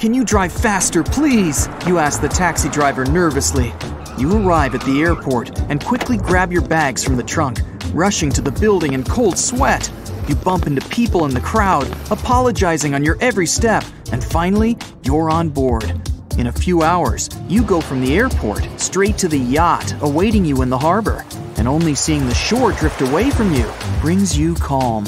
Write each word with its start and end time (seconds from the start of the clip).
Can 0.00 0.14
you 0.14 0.24
drive 0.24 0.50
faster, 0.50 1.02
please? 1.02 1.68
You 1.86 1.98
ask 1.98 2.22
the 2.22 2.28
taxi 2.28 2.70
driver 2.70 3.04
nervously. 3.04 3.74
You 4.16 4.34
arrive 4.34 4.74
at 4.74 4.80
the 4.86 5.02
airport 5.02 5.60
and 5.68 5.84
quickly 5.84 6.16
grab 6.16 6.50
your 6.50 6.62
bags 6.62 7.04
from 7.04 7.18
the 7.18 7.22
trunk, 7.22 7.60
rushing 7.92 8.30
to 8.30 8.40
the 8.40 8.50
building 8.50 8.94
in 8.94 9.04
cold 9.04 9.38
sweat. 9.38 9.92
You 10.26 10.36
bump 10.36 10.66
into 10.66 10.80
people 10.88 11.26
in 11.26 11.34
the 11.34 11.40
crowd, 11.42 11.86
apologizing 12.10 12.94
on 12.94 13.04
your 13.04 13.18
every 13.20 13.46
step, 13.46 13.84
and 14.10 14.24
finally, 14.24 14.78
you're 15.02 15.28
on 15.28 15.50
board. 15.50 15.92
In 16.38 16.46
a 16.46 16.52
few 16.52 16.80
hours, 16.80 17.28
you 17.46 17.62
go 17.62 17.82
from 17.82 18.00
the 18.00 18.16
airport 18.16 18.66
straight 18.80 19.18
to 19.18 19.28
the 19.28 19.36
yacht 19.36 19.94
awaiting 20.00 20.46
you 20.46 20.62
in 20.62 20.70
the 20.70 20.78
harbor, 20.78 21.26
and 21.58 21.68
only 21.68 21.94
seeing 21.94 22.26
the 22.26 22.34
shore 22.34 22.72
drift 22.72 23.02
away 23.02 23.28
from 23.28 23.52
you 23.52 23.70
brings 24.00 24.38
you 24.38 24.54
calm. 24.54 25.04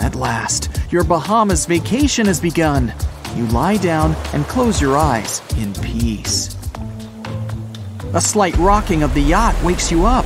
At 0.00 0.14
last, 0.14 0.68
your 0.90 1.02
Bahamas 1.02 1.64
vacation 1.64 2.26
has 2.26 2.40
begun. 2.40 2.92
You 3.36 3.46
lie 3.46 3.76
down 3.78 4.14
and 4.32 4.44
close 4.46 4.80
your 4.80 4.96
eyes 4.96 5.42
in 5.58 5.74
peace. 5.74 6.56
A 8.14 8.20
slight 8.20 8.56
rocking 8.58 9.02
of 9.02 9.12
the 9.12 9.20
yacht 9.20 9.60
wakes 9.64 9.90
you 9.90 10.06
up. 10.06 10.24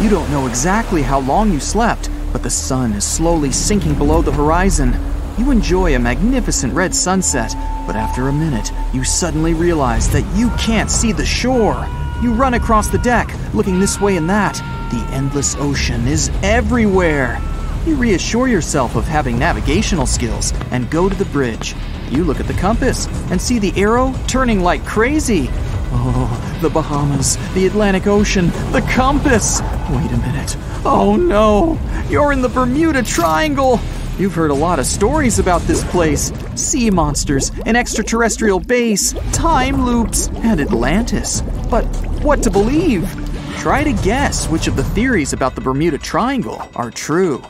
You 0.00 0.08
don't 0.08 0.30
know 0.30 0.46
exactly 0.46 1.02
how 1.02 1.18
long 1.20 1.52
you 1.52 1.58
slept, 1.58 2.08
but 2.32 2.44
the 2.44 2.50
sun 2.50 2.92
is 2.92 3.04
slowly 3.04 3.50
sinking 3.50 3.96
below 3.96 4.22
the 4.22 4.30
horizon. 4.32 4.96
You 5.36 5.50
enjoy 5.50 5.96
a 5.96 5.98
magnificent 5.98 6.72
red 6.74 6.94
sunset, 6.94 7.52
but 7.88 7.96
after 7.96 8.28
a 8.28 8.32
minute, 8.32 8.70
you 8.92 9.02
suddenly 9.02 9.52
realize 9.52 10.08
that 10.10 10.24
you 10.36 10.48
can't 10.50 10.90
see 10.90 11.10
the 11.10 11.26
shore. 11.26 11.88
You 12.22 12.32
run 12.34 12.54
across 12.54 12.86
the 12.86 12.98
deck, 12.98 13.34
looking 13.52 13.80
this 13.80 14.00
way 14.00 14.16
and 14.16 14.30
that. 14.30 14.54
The 14.92 15.04
endless 15.12 15.56
ocean 15.56 16.06
is 16.06 16.30
everywhere. 16.44 17.40
You 17.84 17.96
reassure 17.96 18.46
yourself 18.46 18.94
of 18.94 19.04
having 19.06 19.40
navigational 19.40 20.06
skills 20.06 20.52
and 20.70 20.88
go 20.88 21.08
to 21.08 21.14
the 21.16 21.24
bridge. 21.26 21.74
You 22.14 22.22
look 22.22 22.38
at 22.38 22.46
the 22.46 22.54
compass 22.54 23.08
and 23.32 23.42
see 23.42 23.58
the 23.58 23.72
arrow 23.76 24.14
turning 24.28 24.60
like 24.60 24.86
crazy. 24.86 25.48
Oh, 25.96 26.58
the 26.62 26.70
Bahamas, 26.70 27.36
the 27.54 27.66
Atlantic 27.66 28.06
Ocean, 28.06 28.46
the 28.70 28.86
compass! 28.88 29.60
Wait 29.90 30.12
a 30.12 30.16
minute. 30.18 30.56
Oh 30.84 31.16
no! 31.16 31.76
You're 32.08 32.32
in 32.32 32.40
the 32.40 32.48
Bermuda 32.48 33.02
Triangle! 33.02 33.80
You've 34.16 34.34
heard 34.34 34.52
a 34.52 34.54
lot 34.54 34.78
of 34.78 34.86
stories 34.86 35.40
about 35.40 35.62
this 35.62 35.82
place 35.90 36.32
sea 36.54 36.88
monsters, 36.88 37.50
an 37.66 37.74
extraterrestrial 37.74 38.60
base, 38.60 39.12
time 39.32 39.84
loops, 39.84 40.28
and 40.36 40.60
Atlantis. 40.60 41.40
But 41.68 41.84
what 42.22 42.44
to 42.44 42.50
believe? 42.50 43.10
Try 43.58 43.82
to 43.82 43.92
guess 44.04 44.48
which 44.48 44.68
of 44.68 44.76
the 44.76 44.84
theories 44.84 45.32
about 45.32 45.56
the 45.56 45.60
Bermuda 45.60 45.98
Triangle 45.98 46.68
are 46.76 46.92
true. 46.92 47.42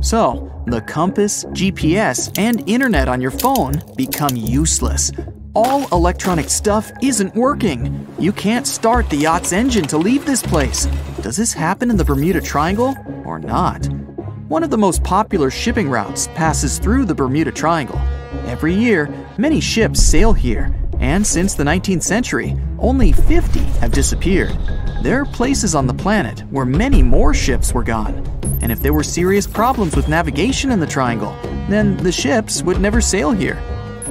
So, 0.00 0.50
the 0.66 0.80
compass, 0.80 1.44
GPS, 1.46 2.36
and 2.38 2.68
internet 2.68 3.08
on 3.08 3.20
your 3.20 3.30
phone 3.30 3.82
become 3.96 4.34
useless. 4.34 5.12
All 5.54 5.86
electronic 5.92 6.48
stuff 6.48 6.90
isn't 7.02 7.34
working. 7.34 8.06
You 8.18 8.32
can't 8.32 8.66
start 8.66 9.10
the 9.10 9.16
yacht's 9.16 9.52
engine 9.52 9.86
to 9.88 9.98
leave 9.98 10.24
this 10.24 10.42
place. 10.42 10.86
Does 11.20 11.36
this 11.36 11.52
happen 11.52 11.90
in 11.90 11.96
the 11.96 12.04
Bermuda 12.04 12.40
Triangle 12.40 12.96
or 13.24 13.38
not? 13.38 13.86
One 14.48 14.62
of 14.62 14.70
the 14.70 14.78
most 14.78 15.02
popular 15.04 15.50
shipping 15.50 15.88
routes 15.88 16.28
passes 16.28 16.78
through 16.78 17.04
the 17.04 17.14
Bermuda 17.14 17.52
Triangle. 17.52 17.98
Every 18.46 18.74
year, 18.74 19.08
many 19.38 19.60
ships 19.60 20.02
sail 20.02 20.32
here, 20.32 20.74
and 21.00 21.26
since 21.26 21.54
the 21.54 21.64
19th 21.64 22.02
century, 22.02 22.56
only 22.78 23.12
50 23.12 23.60
have 23.80 23.92
disappeared. 23.92 24.56
There 25.02 25.20
are 25.20 25.26
places 25.26 25.74
on 25.74 25.86
the 25.86 25.94
planet 25.94 26.40
where 26.50 26.64
many 26.64 27.02
more 27.02 27.34
ships 27.34 27.72
were 27.72 27.82
gone. 27.82 28.24
And 28.62 28.72
if 28.72 28.80
there 28.80 28.92
were 28.92 29.02
serious 29.02 29.46
problems 29.46 29.94
with 29.94 30.08
navigation 30.08 30.70
in 30.70 30.80
the 30.80 30.86
triangle, 30.86 31.36
then 31.68 31.96
the 31.98 32.12
ships 32.12 32.62
would 32.62 32.80
never 32.80 33.00
sail 33.00 33.32
here. 33.32 33.60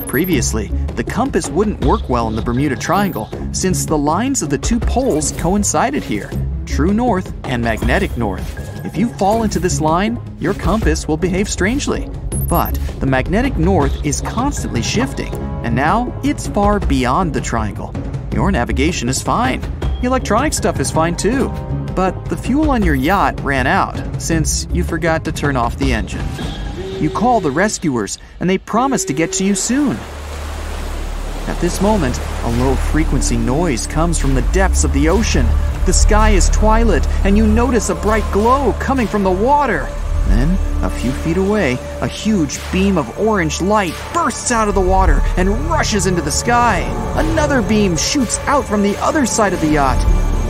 Previously, 0.08 0.68
the 0.96 1.04
compass 1.04 1.50
wouldn't 1.50 1.84
work 1.86 2.10
well 2.10 2.28
in 2.28 2.36
the 2.36 2.42
Bermuda 2.42 2.76
Triangle 2.76 3.30
since 3.54 3.86
the 3.86 3.98
lines 3.98 4.42
of 4.42 4.50
the 4.50 4.58
two 4.58 4.80
poles 4.80 5.32
coincided 5.34 6.04
here 6.04 6.30
true 6.66 6.94
north 6.94 7.34
and 7.44 7.62
magnetic 7.62 8.16
north. 8.18 8.86
If 8.86 8.96
you 8.96 9.10
fall 9.16 9.44
into 9.44 9.60
this 9.60 9.82
line, 9.82 10.20
your 10.40 10.54
compass 10.54 11.08
will 11.08 11.18
behave 11.18 11.50
strangely. 11.50 12.10
But 12.48 12.74
the 13.00 13.06
magnetic 13.06 13.58
north 13.58 14.06
is 14.06 14.22
constantly 14.22 14.82
shifting, 14.82 15.34
and 15.64 15.76
now 15.76 16.18
it's 16.24 16.48
far 16.48 16.80
beyond 16.80 17.34
the 17.34 17.42
triangle. 17.42 17.94
Your 18.34 18.52
navigation 18.52 19.10
is 19.10 19.22
fine. 19.22 19.62
The 20.02 20.08
electronic 20.08 20.54
stuff 20.54 20.80
is 20.80 20.90
fine 20.90 21.16
too. 21.16 21.50
But 21.96 22.26
the 22.26 22.38
fuel 22.38 22.72
on 22.72 22.84
your 22.84 22.96
yacht 22.96 23.42
ran 23.42 23.68
out 23.68 24.22
since 24.22 24.66
you 24.72 24.84
forgot 24.84 25.26
to 25.26 25.32
turn 25.32 25.56
off 25.58 25.78
the 25.78 25.92
engine. 25.94 26.26
You 27.00 27.10
call 27.10 27.42
the 27.42 27.52
rescuers, 27.52 28.18
and 28.40 28.50
they 28.50 28.58
promise 28.58 29.06
to 29.06 29.14
get 29.14 29.34
to 29.34 29.44
you 29.44 29.56
soon. 29.56 29.98
At 31.48 31.58
this 31.60 31.82
moment, 31.82 32.20
a 32.44 32.52
low 32.60 32.76
frequency 32.76 33.36
noise 33.36 33.88
comes 33.88 34.20
from 34.20 34.36
the 34.36 34.44
depths 34.54 34.84
of 34.84 34.94
the 34.94 35.10
ocean. 35.10 35.46
The 35.86 35.94
sky 35.94 36.30
is 36.30 36.50
twilight, 36.50 37.08
and 37.26 37.36
you 37.36 37.48
notice 37.48 37.90
a 37.90 37.96
bright 37.96 38.32
glow 38.32 38.74
coming 38.80 39.08
from 39.08 39.24
the 39.24 39.32
water. 39.32 39.88
Then, 40.28 40.58
a 40.84 40.90
few 40.90 41.12
feet 41.12 41.38
away, 41.38 41.74
a 42.00 42.08
huge 42.08 42.60
beam 42.72 42.98
of 42.98 43.20
orange 43.20 43.62
light 43.62 43.94
bursts 44.14 44.52
out 44.52 44.70
of 44.70 44.76
the 44.76 44.82
water 44.82 45.22
and 45.36 45.50
rushes 45.70 46.06
into 46.06 46.22
the 46.22 46.32
sky. 46.32 46.82
Another 47.16 47.62
beam 47.62 47.98
shoots 47.98 48.38
out 48.46 48.64
from 48.64 48.84
the 48.84 48.96
other 48.98 49.26
side 49.26 49.54
of 49.54 49.60
the 49.62 49.72
yacht. 49.72 50.00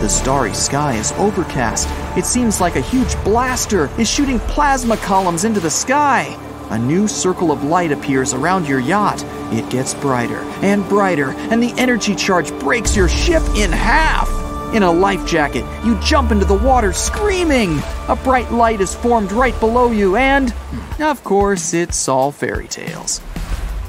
The 0.01 0.09
starry 0.09 0.55
sky 0.55 0.95
is 0.95 1.11
overcast. 1.11 1.87
It 2.17 2.25
seems 2.25 2.59
like 2.59 2.75
a 2.75 2.81
huge 2.81 3.13
blaster 3.23 3.87
is 3.99 4.09
shooting 4.09 4.39
plasma 4.39 4.97
columns 4.97 5.45
into 5.45 5.59
the 5.59 5.69
sky. 5.69 6.35
A 6.71 6.79
new 6.79 7.07
circle 7.07 7.51
of 7.51 7.63
light 7.63 7.91
appears 7.91 8.33
around 8.33 8.67
your 8.67 8.79
yacht. 8.79 9.23
It 9.53 9.69
gets 9.69 9.93
brighter 9.93 10.39
and 10.63 10.89
brighter, 10.89 11.33
and 11.51 11.61
the 11.61 11.71
energy 11.77 12.15
charge 12.15 12.51
breaks 12.59 12.95
your 12.95 13.09
ship 13.09 13.43
in 13.55 13.71
half. 13.71 14.27
In 14.73 14.81
a 14.81 14.91
life 14.91 15.23
jacket, 15.27 15.65
you 15.85 15.99
jump 15.99 16.31
into 16.31 16.45
the 16.45 16.57
water 16.57 16.93
screaming. 16.93 17.79
A 18.07 18.15
bright 18.15 18.51
light 18.51 18.81
is 18.81 18.95
formed 18.95 19.31
right 19.31 19.57
below 19.59 19.91
you, 19.91 20.15
and, 20.15 20.51
of 20.99 21.23
course, 21.23 21.75
it's 21.75 22.07
all 22.07 22.31
fairy 22.31 22.67
tales. 22.67 23.21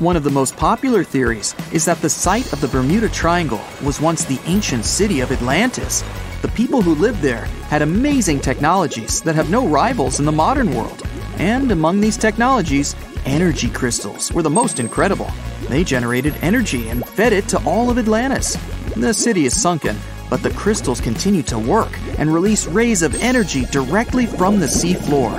One 0.03 0.17
of 0.17 0.25
the 0.25 0.31
most 0.31 0.57
popular 0.57 1.05
theories 1.05 1.55
is 1.71 1.85
that 1.85 2.03
the 2.03 2.11
site 2.11 2.53
of 2.53 2.61
the 2.61 2.67
Bermuda 2.67 3.09
Triangle 3.09 3.61
was 3.85 4.01
once 4.01 4.25
the 4.25 4.41
ancient 4.47 4.85
city 4.85 5.21
of 5.21 5.31
Atlantis. 5.31 6.03
The 6.43 6.49
people 6.49 6.83
who 6.83 6.97
lived 6.97 7.23
there 7.23 7.45
had 7.71 7.83
amazing 7.83 8.41
technologies 8.41 9.21
that 9.21 9.37
have 9.37 9.49
no 9.49 9.65
rivals 9.65 10.19
in 10.19 10.27
the 10.27 10.33
modern 10.33 10.75
world. 10.75 11.05
And 11.39 11.71
among 11.71 12.01
these 12.01 12.17
technologies, 12.17 12.97
energy 13.27 13.71
crystals 13.71 14.33
were 14.33 14.43
the 14.43 14.51
most 14.51 14.81
incredible. 14.81 15.31
They 15.69 15.85
generated 15.85 16.35
energy 16.43 16.89
and 16.89 17.07
fed 17.07 17.33
it 17.33 17.47
to 17.51 17.65
all 17.65 17.89
of 17.89 17.97
Atlantis. 17.97 18.57
The 18.97 19.15
city 19.15 19.45
is 19.45 19.63
sunken, 19.63 19.97
but 20.29 20.43
the 20.43 20.51
crystals 20.51 21.01
continue 21.01 21.45
to 21.45 21.61
work 21.61 21.97
and 22.19 22.35
release 22.35 22.67
rays 22.67 23.03
of 23.03 23.15
energy 23.23 23.67
directly 23.67 24.27
from 24.27 24.59
the 24.59 24.67
sea 24.67 24.95
floor. 24.95 25.31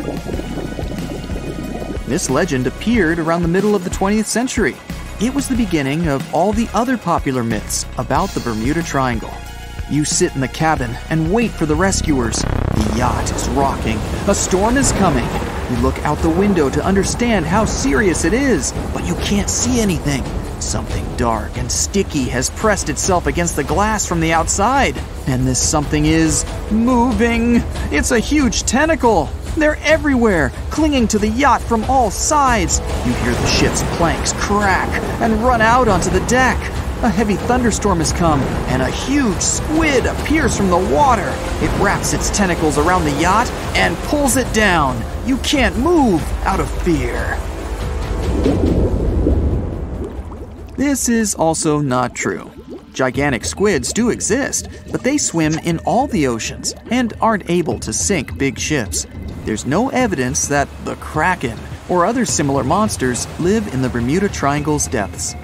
This 2.06 2.30
legend 2.30 2.68
appeared 2.68 3.18
around 3.18 3.44
the 3.44 3.47
middle 3.47 3.75
of 3.75 3.86
the 3.86 3.90
20th 3.90 4.25
century. 4.25 4.75
It 5.22 5.34
was 5.34 5.47
the 5.47 5.56
beginning 5.56 6.08
of 6.08 6.34
all 6.34 6.52
the 6.52 6.68
other 6.74 6.97
popular 6.97 7.46
myths 7.46 7.86
about 7.97 8.30
the 8.31 8.41
Bermuda 8.41 8.84
Triangle. 8.84 9.34
You 9.90 10.03
sit 10.03 10.36
in 10.36 10.41
the 10.41 10.50
cabin 10.50 10.91
and 11.09 11.34
wait 11.34 11.52
for 11.52 11.66
the 11.66 11.75
rescuers. 11.75 12.38
The 12.41 12.96
yacht 12.97 13.31
is 13.31 13.47
rocking. 13.50 13.97
A 14.28 14.36
storm 14.36 14.75
is 14.75 14.91
coming. 14.94 15.28
You 15.72 15.78
look 15.78 15.97
out 16.00 16.18
the 16.18 16.30
window 16.30 16.69
to 16.69 16.84
understand 16.84 17.46
how 17.46 17.64
serious 17.64 18.25
it 18.25 18.34
is, 18.34 18.74
but 18.94 19.06
you 19.06 19.16
can't 19.16 19.50
see 19.50 19.80
anything. 19.80 20.24
Something 20.59 21.06
dark 21.16 21.58
and 21.58 21.72
sticky 21.72 22.25
has 22.25 22.50
pressed 22.50 22.90
itself 22.90 23.28
against 23.28 23.56
the 23.56 23.64
glass 23.64 24.06
from 24.06 24.20
the 24.20 24.34
outside, 24.34 24.97
and 25.28 25.47
this 25.47 25.59
something 25.59 26.06
is 26.06 26.46
moving. 26.70 27.64
It's 27.91 28.12
a 28.12 28.20
huge 28.20 28.64
tentacle. 28.64 29.30
They're 29.56 29.78
everywhere, 29.84 30.52
clinging 30.72 31.08
to 31.09 31.19
the 31.19 31.28
yacht 31.28 31.62
from 31.62 31.84
all 31.86 32.09
sides. 32.09 32.80
You 33.06 33.14
hear 33.14 33.34
the 33.34 33.47
ship's 33.47 33.84
planks 33.97 34.34
crack 34.34 34.90
and 35.22 35.44
run 35.44 35.62
out 35.62 35.88
onto 35.88 36.09
the 36.09 36.25
deck. 36.25 36.58
A 37.03 37.09
heavy 37.09 37.36
thunderstorm 37.36 38.00
has 38.00 38.14
come, 38.14 38.40
and 38.70 38.82
a 38.82 38.90
huge 38.90 39.41
squid 39.41 40.05
appears 40.05 40.55
from 40.55 40.70
the 40.70 40.78
water. 40.78 41.34
It 41.61 41.82
wraps 41.82 42.14
its 42.14 42.29
tentacles 42.29 42.78
around 42.78 43.03
the 43.03 43.22
yacht 43.22 43.50
and 43.76 43.96
pulls 44.05 44.38
it 44.38 44.52
down. 44.53 45.03
You 45.28 45.38
can't 45.38 45.78
move 45.78 46.23
out 46.46 46.59
of 46.59 46.72
fear. 46.84 47.38
This 50.78 51.09
is 51.09 51.35
also 51.35 51.79
not 51.79 52.16
true. 52.16 52.50
Gigantic 52.94 53.44
squids 53.46 53.91
do 53.91 54.09
exist, 54.09 54.70
but 54.91 55.03
they 55.03 55.17
swim 55.17 55.58
in 55.59 55.79
all 55.79 56.08
the 56.08 56.28
oceans 56.28 56.73
and 56.90 57.14
aren't 57.20 57.50
able 57.50 57.79
to 57.79 57.91
sink 57.91 58.38
big 58.38 58.58
ships. 58.58 59.08
There's 59.45 59.66
no 59.66 59.90
evidence 59.90 60.47
that 60.47 60.69
the 60.85 60.95
Kraken 60.95 61.57
or 61.90 62.05
other 62.05 62.25
similar 62.25 62.63
monsters 62.63 63.28
live 63.40 63.73
in 63.73 63.81
the 63.81 63.90
Bermuda 63.90 64.29
Triangle's 64.29 64.87
depths. 64.87 65.35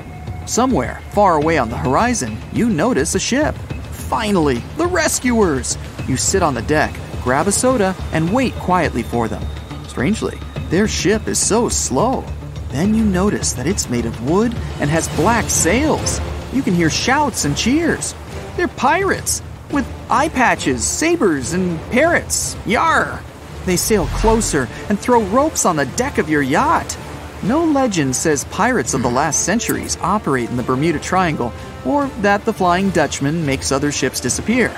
Somewhere, 0.46 1.02
far 1.12 1.36
away 1.36 1.58
on 1.58 1.70
the 1.70 1.78
horizon, 1.78 2.38
you 2.54 2.70
notice 2.70 3.16
a 3.16 3.20
ship. 3.20 3.56
Finally, 3.92 4.64
the 4.78 4.88
rescuers! 4.88 5.78
You 6.08 6.16
sit 6.16 6.42
on 6.42 6.54
the 6.54 6.62
deck, 6.62 6.96
grab 7.24 7.48
a 7.48 7.52
soda, 7.52 7.94
and 8.14 8.34
wait 8.34 8.54
quietly 8.56 9.04
for 9.04 9.28
them. 9.28 9.44
Strangely, 9.88 10.40
their 10.70 10.88
ship 10.88 11.28
is 11.28 11.38
so 11.38 11.68
slow. 11.68 12.24
Then 12.70 12.94
you 12.94 13.04
notice 13.04 13.52
that 13.54 13.68
it's 13.68 13.90
made 13.90 14.06
of 14.06 14.30
wood 14.30 14.56
and 14.80 14.90
has 14.90 15.14
black 15.16 15.50
sails. 15.50 16.22
You 16.54 16.62
can 16.62 16.74
hear 16.74 16.90
shouts 16.90 17.44
and 17.44 17.56
cheers. 17.56 18.16
They're 18.56 18.70
pirates 18.70 19.42
with 19.72 19.86
eye 20.10 20.30
patches, 20.30 20.84
sabers, 20.86 21.54
and 21.54 21.80
parrots. 21.92 22.56
Yar! 22.66 23.22
They 23.70 23.78
sail 23.78 24.08
closer 24.08 24.68
and 24.90 25.00
throw 25.00 25.22
ropes 25.26 25.64
on 25.64 25.76
the 25.76 25.86
deck 25.86 26.18
of 26.18 26.28
your 26.28 26.42
yacht. 26.42 26.98
No 27.44 27.64
legend 27.64 28.16
says 28.16 28.46
pirates 28.46 28.96
of 28.96 29.04
the 29.04 29.10
hmm. 29.10 29.18
last 29.18 29.46
centuries 29.46 29.96
operate 30.02 30.50
in 30.50 30.58
the 30.58 30.64
Bermuda 30.64 30.98
Triangle 30.98 31.54
or 31.86 32.08
that 32.22 32.46
the 32.46 32.52
Flying 32.52 32.90
Dutchman 32.90 33.46
makes 33.46 33.72
other 33.72 33.92
ships 33.92 34.20
disappear. 34.20 34.76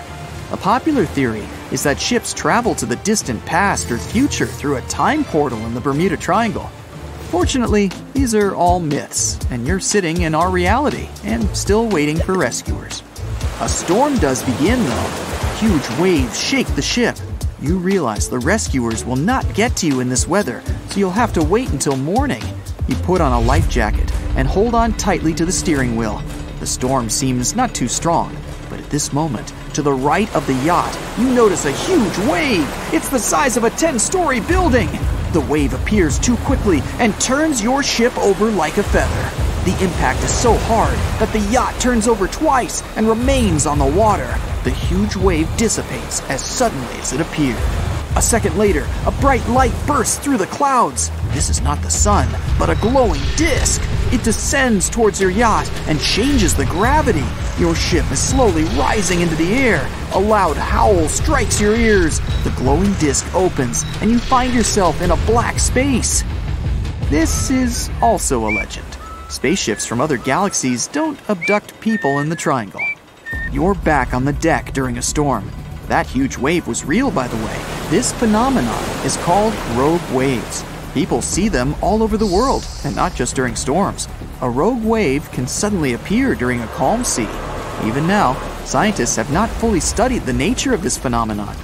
A 0.52 0.58
popular 0.58 1.06
theory 1.06 1.48
is 1.72 1.84
that 1.84 2.02
ships 2.02 2.34
travel 2.34 2.76
to 2.76 2.86
the 2.86 2.98
distant 2.98 3.46
past 3.46 3.90
or 3.90 3.98
future 3.98 4.46
through 4.46 4.76
a 4.76 4.82
time 4.90 5.24
portal 5.24 5.60
in 5.60 5.74
the 5.74 5.80
Bermuda 5.80 6.18
Triangle. 6.18 6.70
Fortunately, 7.30 7.92
these 8.12 8.36
are 8.36 8.54
all 8.54 8.82
myths, 8.82 9.40
and 9.52 9.66
you're 9.66 9.80
sitting 9.80 10.24
in 10.24 10.36
our 10.36 10.52
reality 10.52 11.08
and 11.24 11.48
still 11.56 11.88
waiting 11.88 12.18
for 12.18 12.38
rescuers. 12.38 13.04
A 13.62 13.70
storm 13.70 14.18
does 14.18 14.44
begin, 14.44 14.84
though. 14.84 15.56
Huge 15.60 15.90
waves 15.98 16.38
shake 16.38 16.68
the 16.76 16.82
ship. 16.82 17.16
You 17.62 17.78
realize 17.78 18.28
the 18.28 18.40
rescuers 18.40 19.06
will 19.06 19.18
not 19.18 19.54
get 19.54 19.76
to 19.78 19.88
you 19.88 20.00
in 20.00 20.10
this 20.10 20.28
weather, 20.28 20.64
so 20.90 21.00
you'll 21.00 21.12
have 21.12 21.32
to 21.34 21.44
wait 21.44 21.70
until 21.70 21.96
morning. 21.96 22.42
You 22.88 22.96
put 22.96 23.22
on 23.22 23.34
a 23.34 23.40
life 23.40 23.70
jacket 23.70 24.12
and 24.36 24.48
hold 24.48 24.74
on 24.74 24.94
tightly 24.94 25.32
to 25.36 25.46
the 25.46 25.52
steering 25.52 25.96
wheel. 25.96 26.24
The 26.60 26.66
storm 26.66 27.08
seems 27.08 27.56
not 27.56 27.76
too 27.76 27.88
strong, 27.88 28.36
but 28.68 28.80
at 28.80 28.90
this 28.90 29.14
moment, 29.14 29.54
to 29.76 29.84
the 29.84 29.94
right 29.94 30.34
of 30.36 30.48
the 30.48 30.56
yacht, 30.66 30.98
you 31.20 31.30
notice 31.30 31.66
a 31.66 31.72
huge 31.72 32.18
wave. 32.28 32.68
It's 32.92 33.10
the 33.10 33.20
size 33.20 33.58
of 33.58 33.64
a 33.64 33.70
10 33.70 34.00
story 34.00 34.40
building. 34.40 34.90
The 35.32 35.46
wave 35.48 35.76
appears 35.76 36.18
too 36.18 36.38
quickly 36.38 36.82
and 36.98 37.14
turns 37.22 37.62
your 37.62 37.84
ship 37.84 38.18
over 38.18 38.50
like 38.50 38.78
a 38.78 38.84
feather. 38.84 39.30
The 39.66 39.84
impact 39.84 40.24
is 40.24 40.34
so 40.34 40.58
hard 40.58 40.98
that 41.20 41.32
the 41.32 41.52
yacht 41.52 41.80
turns 41.80 42.08
over 42.08 42.28
twice 42.28 42.82
and 42.96 43.08
remains 43.08 43.68
on 43.68 43.78
the 43.78 43.86
water. 43.86 44.36
The 44.64 44.70
huge 44.70 45.16
wave 45.16 45.50
dissipates 45.58 46.22
as 46.30 46.46
suddenly 46.46 46.94
as 47.00 47.14
it 47.14 47.22
appeared. 47.22 47.58
A 48.16 48.22
second 48.22 48.58
later, 48.58 48.88
a 49.08 49.12
bright 49.12 49.48
light 49.48 49.74
bursts 49.88 50.20
through 50.20 50.38
the 50.38 50.46
clouds. 50.48 51.10
This 51.30 51.50
is 51.50 51.62
not 51.62 51.82
the 51.82 51.90
sun, 51.90 52.30
but 52.60 52.70
a 52.70 52.76
glowing 52.76 53.22
disk. 53.38 53.82
It 54.12 54.24
descends 54.24 54.88
towards 54.88 55.20
your 55.20 55.32
yacht 55.32 55.68
and 55.88 56.00
changes 56.00 56.54
the 56.54 56.66
gravity. 56.66 57.24
Your 57.58 57.74
ship 57.74 58.06
is 58.12 58.20
slowly 58.22 58.66
rising 58.78 59.22
into 59.22 59.36
the 59.36 59.54
air. 59.54 59.90
A 60.14 60.20
loud 60.20 60.58
howl 60.58 61.08
strikes 61.08 61.60
your 61.60 61.76
ears. 61.76 62.20
The 62.44 62.54
glowing 62.58 62.94
disk 62.94 63.34
opens, 63.34 63.84
and 64.02 64.12
you 64.12 64.20
find 64.20 64.54
yourself 64.54 65.02
in 65.02 65.10
a 65.10 65.26
black 65.26 65.58
space. 65.58 66.24
This 67.10 67.50
is 67.50 67.90
also 68.02 68.48
a 68.48 68.52
legend. 68.52 68.86
Spaceships 69.30 69.88
from 69.88 70.02
other 70.02 70.18
galaxies 70.18 70.88
don't 70.88 71.18
abduct 71.30 71.80
people 71.80 72.20
in 72.20 72.30
the 72.30 72.36
triangle. 72.36 72.86
You're 73.52 73.76
back 73.76 74.14
on 74.14 74.26
the 74.26 74.34
deck 74.34 74.74
during 74.74 74.98
a 74.98 75.02
storm. 75.02 75.52
That 75.88 76.08
huge 76.08 76.38
wave 76.38 76.68
was 76.68 76.86
real, 76.86 77.12
by 77.12 77.28
the 77.28 77.38
way. 77.46 77.62
This 77.90 78.14
phenomenon 78.14 78.84
is 79.06 79.18
called 79.18 79.54
rogue 79.76 80.02
waves. 80.14 80.64
People 80.94 81.22
see 81.22 81.50
them 81.50 81.76
all 81.82 82.02
over 82.02 82.18
the 82.18 82.26
world, 82.26 82.66
and 82.86 82.96
not 82.96 83.14
just 83.14 83.36
during 83.36 83.56
storms. 83.56 84.08
A 84.42 84.50
rogue 84.50 84.84
wave 84.84 85.30
can 85.32 85.48
suddenly 85.48 85.94
appear 85.94 86.36
during 86.36 86.62
a 86.62 86.68
calm 86.68 87.04
sea. 87.04 87.28
Even 87.84 88.08
now, 88.08 88.34
scientists 88.64 89.16
have 89.16 89.32
not 89.32 89.50
fully 89.50 89.80
studied 89.80 90.24
the 90.24 90.34
nature 90.34 90.74
of 90.74 90.82
this 90.82 90.98
phenomenon. 90.98 91.56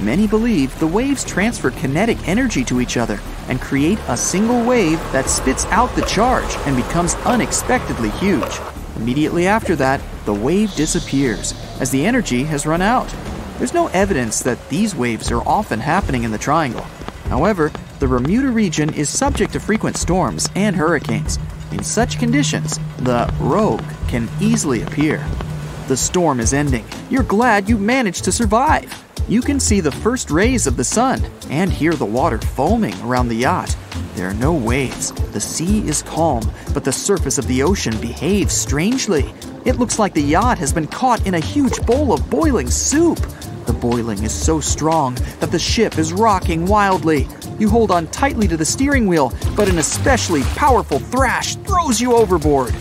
Many 0.00 0.26
believe 0.26 0.78
the 0.78 0.86
waves 0.86 1.24
transfer 1.24 1.70
kinetic 1.70 2.28
energy 2.28 2.64
to 2.64 2.80
each 2.80 2.96
other 2.96 3.20
and 3.48 3.60
create 3.60 3.98
a 4.08 4.16
single 4.16 4.64
wave 4.64 4.98
that 5.12 5.30
spits 5.30 5.66
out 5.66 5.94
the 5.94 6.02
charge 6.02 6.56
and 6.66 6.76
becomes 6.76 7.14
unexpectedly 7.26 8.10
huge. 8.10 8.60
Immediately 8.96 9.46
after 9.46 9.76
that, 9.76 10.00
the 10.24 10.34
wave 10.34 10.74
disappears 10.74 11.54
as 11.80 11.90
the 11.90 12.06
energy 12.06 12.44
has 12.44 12.66
run 12.66 12.82
out. 12.82 13.12
There's 13.58 13.74
no 13.74 13.88
evidence 13.88 14.40
that 14.42 14.68
these 14.68 14.94
waves 14.94 15.30
are 15.30 15.46
often 15.46 15.80
happening 15.80 16.24
in 16.24 16.30
the 16.30 16.38
triangle. 16.38 16.86
However, 17.28 17.72
the 17.98 18.06
Bermuda 18.06 18.50
region 18.50 18.92
is 18.94 19.08
subject 19.08 19.52
to 19.52 19.60
frequent 19.60 19.96
storms 19.96 20.48
and 20.54 20.76
hurricanes. 20.76 21.38
In 21.72 21.82
such 21.82 22.18
conditions, 22.18 22.78
the 22.98 23.32
rogue 23.40 23.84
can 24.08 24.28
easily 24.40 24.82
appear. 24.82 25.24
The 25.86 25.96
storm 25.98 26.40
is 26.40 26.54
ending. 26.54 26.86
You're 27.10 27.24
glad 27.24 27.68
you 27.68 27.76
managed 27.76 28.24
to 28.24 28.32
survive. 28.32 28.90
You 29.28 29.42
can 29.42 29.60
see 29.60 29.80
the 29.80 29.92
first 29.92 30.30
rays 30.30 30.66
of 30.66 30.78
the 30.78 30.84
sun 30.84 31.22
and 31.50 31.70
hear 31.70 31.92
the 31.92 32.06
water 32.06 32.38
foaming 32.38 32.98
around 33.02 33.28
the 33.28 33.34
yacht. 33.34 33.76
There 34.14 34.26
are 34.26 34.34
no 34.34 34.54
waves. 34.54 35.12
The 35.32 35.40
sea 35.40 35.86
is 35.86 36.02
calm, 36.02 36.50
but 36.72 36.84
the 36.84 36.92
surface 36.92 37.36
of 37.36 37.46
the 37.48 37.62
ocean 37.62 37.94
behaves 38.00 38.54
strangely. 38.54 39.34
It 39.66 39.76
looks 39.76 39.98
like 39.98 40.14
the 40.14 40.22
yacht 40.22 40.56
has 40.56 40.72
been 40.72 40.86
caught 40.86 41.26
in 41.26 41.34
a 41.34 41.40
huge 41.40 41.78
bowl 41.84 42.14
of 42.14 42.30
boiling 42.30 42.70
soup. 42.70 43.18
The 43.66 43.74
boiling 43.74 44.22
is 44.22 44.32
so 44.32 44.60
strong 44.60 45.16
that 45.40 45.50
the 45.50 45.58
ship 45.58 45.98
is 45.98 46.14
rocking 46.14 46.64
wildly. 46.64 47.28
You 47.58 47.68
hold 47.68 47.90
on 47.90 48.06
tightly 48.06 48.48
to 48.48 48.56
the 48.56 48.64
steering 48.64 49.06
wheel, 49.06 49.34
but 49.54 49.68
an 49.68 49.76
especially 49.76 50.44
powerful 50.54 50.98
thrash 50.98 51.56
throws 51.56 52.00
you 52.00 52.14
overboard. 52.14 52.74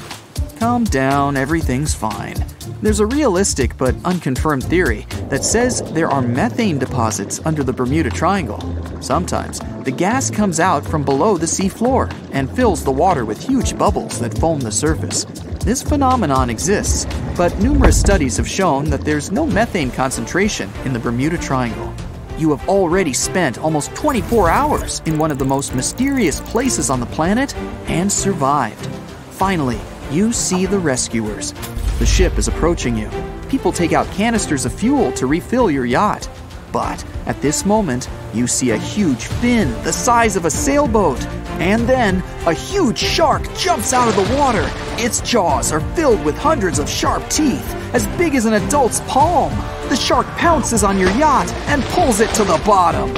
Calm 0.64 0.86
down, 0.86 1.36
everything's 1.36 1.94
fine. 1.94 2.36
There's 2.82 3.02
a 3.02 3.06
realistic 3.06 3.76
but 3.76 3.98
unconfirmed 4.06 4.64
theory 4.64 5.06
that 5.28 5.44
says 5.44 5.82
there 5.92 6.10
are 6.10 6.22
methane 6.22 6.80
deposits 6.80 7.42
under 7.44 7.64
the 7.64 7.74
Bermuda 7.74 8.10
Triangle. 8.10 8.62
Sometimes 9.02 9.60
the 9.84 9.92
gas 9.92 10.32
comes 10.32 10.62
out 10.62 10.86
from 10.86 11.04
below 11.04 11.36
the 11.36 11.48
sea 11.48 11.68
floor 11.68 12.10
and 12.32 12.50
fills 12.50 12.82
the 12.82 12.92
water 12.92 13.26
with 13.26 13.46
huge 13.46 13.78
bubbles 13.78 14.22
that 14.22 14.38
foam 14.38 14.62
the 14.62 14.72
surface. 14.72 15.26
This 15.66 15.84
phenomenon 15.84 16.50
exists, 16.50 17.14
but 17.36 17.60
numerous 17.60 18.00
studies 18.00 18.38
have 18.38 18.48
shown 18.48 18.86
that 18.86 19.02
there's 19.02 19.34
no 19.34 19.46
methane 19.46 19.92
concentration 19.92 20.70
in 20.86 20.94
the 20.94 21.00
Bermuda 21.00 21.38
Triangle. 21.38 21.94
You 22.38 22.52
have 22.56 22.70
already 22.70 23.12
spent 23.12 23.58
almost 23.58 23.94
24 23.96 24.50
hours 24.50 25.02
in 25.06 25.18
one 25.18 25.30
of 25.30 25.40
the 25.40 25.46
most 25.46 25.76
mysterious 25.76 26.40
places 26.40 26.90
on 26.90 27.02
the 27.02 27.06
planet 27.08 27.54
and 27.90 28.10
survived. 28.10 28.86
Finally, 29.32 29.82
you 30.12 30.34
see 30.34 30.66
the 30.66 30.80
rescuers. 30.80 31.54
The 32.00 32.06
ship 32.06 32.38
is 32.38 32.48
approaching 32.48 32.98
you. 32.98 33.10
People 33.50 33.72
take 33.72 33.94
out 33.94 34.08
canisters 34.12 34.66
of 34.66 34.74
fuel 34.74 35.12
to 35.14 35.28
refill 35.28 35.70
your 35.70 35.86
yacht. 35.86 36.30
But 36.72 37.06
at 37.28 37.40
this 37.42 37.66
moment, 37.66 38.10
you 38.34 38.48
see 38.48 38.72
a 38.72 38.78
huge 38.78 39.26
fin 39.26 39.72
the 39.84 39.94
size 39.94 40.36
of 40.36 40.46
a 40.46 40.50
sailboat. 40.50 41.24
And 41.60 41.88
then 41.88 42.24
a 42.48 42.54
huge 42.54 42.98
shark 42.98 43.44
jumps 43.56 43.94
out 43.94 44.10
of 44.10 44.16
the 44.16 44.36
water. 44.36 44.68
Its 44.98 45.22
jaws 45.22 45.72
are 45.72 45.82
filled 45.96 46.24
with 46.26 46.36
hundreds 46.36 46.80
of 46.80 46.90
sharp 46.90 47.30
teeth, 47.30 47.74
as 47.94 48.08
big 48.18 48.34
as 48.34 48.46
an 48.46 48.54
adult's 48.54 49.02
palm. 49.02 49.52
The 49.90 49.96
shark 49.96 50.26
pounces 50.38 50.84
on 50.84 50.98
your 50.98 51.12
yacht 51.12 51.52
and 51.68 51.84
pulls 51.84 52.20
it 52.20 52.30
to 52.32 52.44
the 52.44 52.62
bottom. 52.66 53.12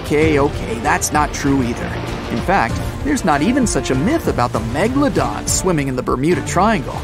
Okay, 0.00 0.38
okay, 0.38 0.78
that's 0.80 1.12
not 1.12 1.32
true 1.34 1.62
either. 1.62 1.86
In 2.30 2.40
fact, 2.42 2.74
there's 3.04 3.24
not 3.24 3.42
even 3.42 3.66
such 3.66 3.90
a 3.90 3.94
myth 3.94 4.28
about 4.28 4.52
the 4.52 4.60
megalodon 4.60 5.48
swimming 5.48 5.88
in 5.88 5.96
the 5.96 6.02
Bermuda 6.02 6.44
Triangle. 6.46 7.00